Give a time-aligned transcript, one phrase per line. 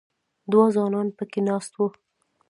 [0.51, 1.87] دوه ځوانان په کې ناست وو.